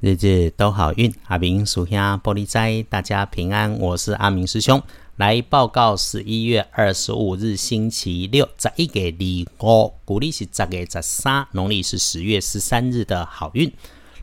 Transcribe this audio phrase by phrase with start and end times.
[0.00, 3.78] 日日都好运，阿明属下玻璃斋，大家平安。
[3.78, 4.82] 我是阿明师兄，
[5.16, 9.14] 来报告十一月二十五日星期六，十一月
[9.58, 13.70] 二五，古历是十月十三，农历是十月十三日的好运。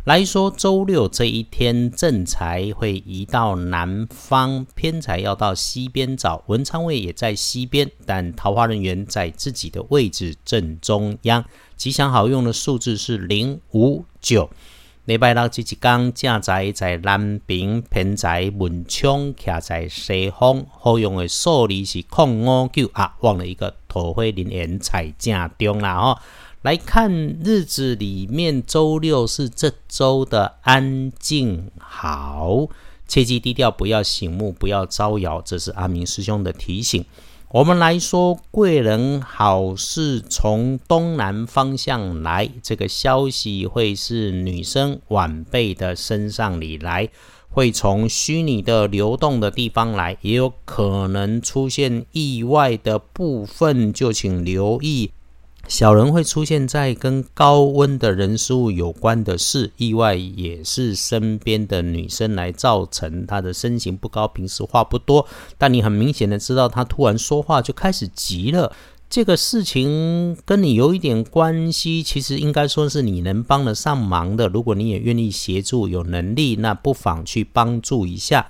[0.05, 6.44] 来说周六这一天，正财会移到南方，偏财要到西边找。
[6.48, 11.46] 文昌位也在西边，但桃花人员在自己的位置正中央。
[11.75, 14.50] 吉祥好用的数字是零五九。
[15.07, 26.20] 礼拜六这一天，正在在南平平在文昌，徛在西方，好用的数字是空五九啊，忘了一个桃花林缘彩正中啦吼。
[26.63, 27.09] 来看
[27.41, 32.67] 日子里面，周六是这周的安静好，
[33.07, 37.05] 切记低调，不要醒目，不要招摇，这是阿明师兄的提醒。
[37.49, 47.07] 我们来说，贵人好事从东南方向来，这个消息会是女生晚辈的身上里来，
[47.47, 55.11] 会从虚拟的流动的地方来，也有可能出现意外的部分，就请留意。
[55.68, 63.27] 小人会出现在跟高温的人事物有关的事，意外也是身边的女生来造成。
[63.27, 68.72] 她的身形不高，平时话不多，但你很明显的知道她突然说话就开始急了。
[69.09, 74.47] 这个事情跟你有一点关系，其实应该说是你能帮得上忙的。
[74.47, 78.47] 如果你也愿意协助，有能力，那不妨去帮助一下。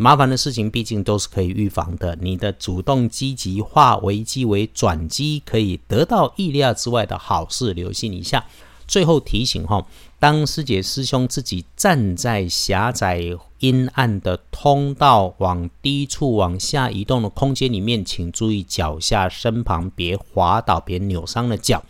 [0.00, 2.16] 麻烦的事情毕竟都是可以预防的。
[2.20, 7.74] 你的主动积极化危机为转机，可以得到意料之外的好事。
[7.74, 8.46] 留心一下。
[8.86, 9.84] 最后提醒哈，
[10.20, 13.20] 当师姐师兄自己站在狭窄
[13.58, 21.84] 阴暗的通道往低处往下移动的空间里面，请注意脚下身旁别滑倒，别扭伤了脚。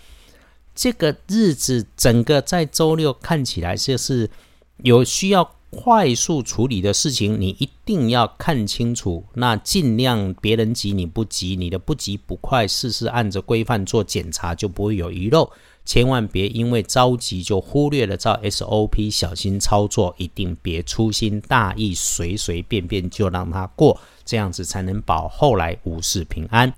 [0.74, 4.30] 这个日子整个在周六看起来就是
[4.78, 5.57] 有需要。
[5.70, 9.24] 快速处理的事情，你一定要看清楚。
[9.34, 15.50] 那尽量别人急你不急，你的不急不快，事事按着规范做检查，就不会有遗漏。
[15.84, 26.72] 千万别因为着急就忽略了照 SOP 小心操作，一定别粗心大意，随随便便就让它过，这样子才能保后来无事平安。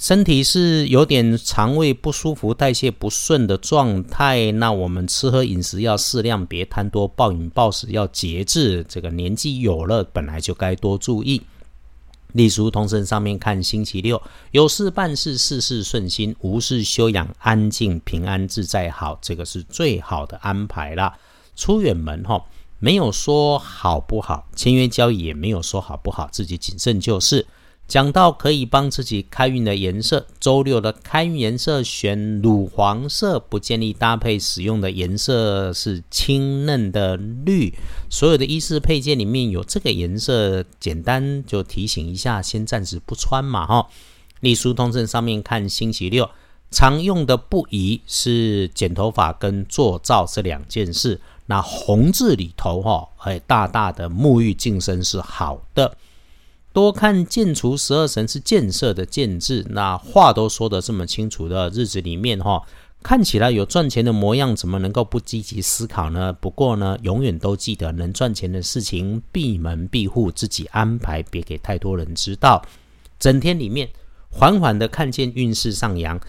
[0.00, 8.84] 身体是有点肠胃不舒服、代谢不顺的状态，那我们吃喝饮食要适量，别贪多，暴饮暴食要节制。
[8.88, 11.42] 这个年纪有了，本来就该多注意。
[12.32, 14.20] 隶书通身上面看，星期六
[14.52, 21.18] 有事办事，事事顺心；无事休养，安静平安自在，好，这个是最好的安排啦。
[21.56, 22.44] 出远门哈，
[22.78, 27.44] 没有说好不好，签约交易也没有说好不好，自己谨慎就是。
[27.88, 37.72] 讲到可以帮自己开运的颜色，周六的开运颜色选乳黄色，不建议搭配使用的颜色是青嫩的绿。
[38.10, 43.88] 所有的衣饰配件里面有这个颜色，简单就提醒一下，先暂时不穿嘛哈。
[44.40, 46.28] 隶书通证上面看星期六
[46.70, 51.18] 常用的不宜是剪头发跟做造这两件事。
[51.46, 55.96] 那红字里头哈，哎大大的沐浴净身是好的。
[56.78, 62.62] 多看建除十二神是建设的建字，那话都说得这么清楚的日子里面哈，
[63.02, 66.32] 看起来有赚钱的模样，怎么能够不积极思考呢？
[66.32, 72.64] 不过呢，永远都记得能赚钱的事情闭门闭户自己安排，别给太多人知道。
[73.18, 73.88] 整天里面
[74.30, 76.20] 缓缓的看见运势上扬。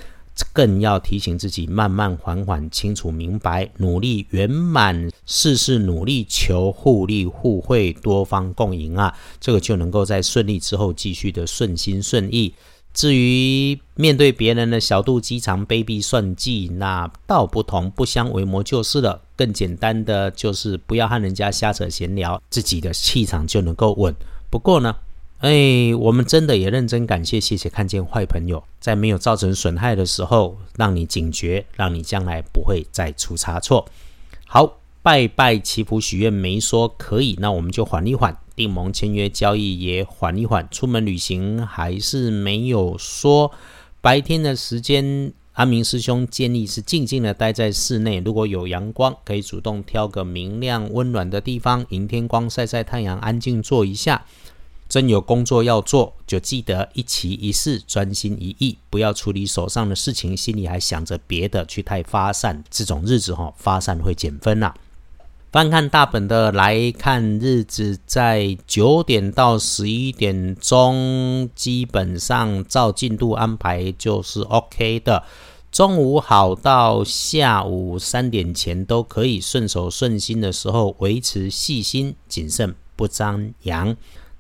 [0.54, 9.14] 更要提醒自己，慢慢缓缓，清楚明白，努力圆满，事事努力求互利互惠，多方共赢啊！
[9.40, 12.54] 这个就能够在顺利之后继续的顺心顺意。
[12.94, 19.22] 至于面对别人的小肚鸡肠、卑鄙算计，那道不同不相为谋就是了。
[19.36, 24.14] 更简单的就是不要和人家瞎扯闲聊，自己的气场就能够稳。
[24.50, 24.96] 不过呢。
[25.40, 33.88] 哎，我们真的也认真感谢，谢谢看见坏朋友，在没有造成损害的时候，让你警觉，让你将来不会再出差错。
[34.46, 43.50] 好，拜拜祈福许愿没说可以，那我们就缓一缓，订盟签约交易也缓一缓，出门旅行还是没有说。
[44.02, 54.26] 白天的时间，阿明师兄建议是静静的待在室内，如果有阳光，可以主动挑个明亮温暖的地方，迎天光晒晒太阳，安静坐一下。
[54.90, 62.64] 真有工作要做，就记得一期一事，专心一意，不要处理手上的事情，心里还想着别的，去太发散。
[62.72, 64.74] 这种日子哈，发散会减分呐。
[65.52, 75.24] 翻看大本的来看，日子在九点到十一点钟，基本上照进度安排就是 OK 的。
[75.72, 83.96] 中午好到下午三点前都可以顺手顺心的时候，维持细心谨慎不张扬。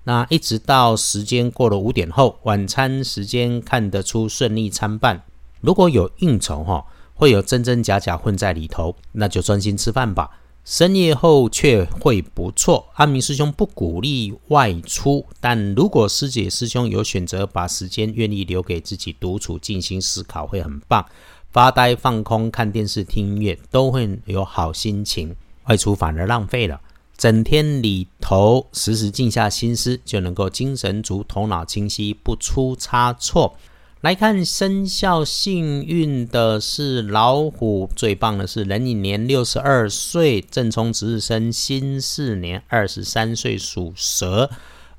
[0.09, 5.21] 那一直到时间过了五点后，晚餐时间看得出顺利参半。
[5.61, 6.83] 如果有应酬哈，
[7.13, 10.31] 会有真真假假混在里头，那就专心吃饭吧。
[10.65, 12.88] 深夜后却会不错。
[12.95, 21.06] 阿明师兄不鼓励外出，但如果师姐师兄有选择，把时间愿意留给自己独处进行思考，会很棒。
[21.51, 25.35] 发呆、放空、看电视、听音乐，都会有好心情。
[25.65, 26.81] 外出反而浪费了。
[27.19, 33.57] 整天里头时时静下心思，就能够精神足、头脑清晰，不出差错。
[34.00, 44.50] 来看生肖幸运的是老虎，最棒的是壬寅年六十二岁，正冲值日生辛巳年二十三岁属蛇。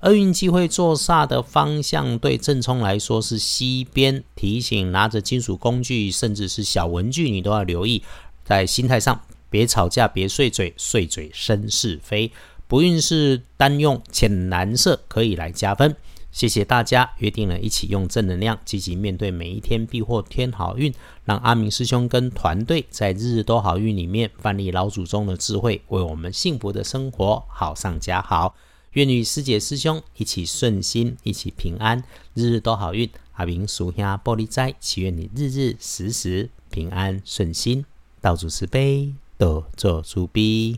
[0.00, 8.02] 厄运机会坐煞的方向对正冲来说是西边，提醒拿着金属工具甚至是小文具，你都要留意，
[8.44, 12.32] 在心态上别吵架，别碎嘴，碎嘴生是非。
[12.66, 15.96] 不运是单用浅蓝色可以来加分。
[16.30, 20.94] 谢谢大家，约定了一起用正能量积极面对每一天，必获天好运。
[21.24, 28.54] 让阿明师兄跟团队在日日都好运里面，翻历老祖宗的智慧，为我们幸福的生活好上加好。
[28.92, 32.04] 愿与师姐师兄一起顺心，一起平安，
[32.34, 33.10] 日日都好运。
[33.32, 37.84] 阿明属下玻璃斋，祈愿你日日时时平安顺心，
[38.20, 40.76] 道主慈悲，多做主逼。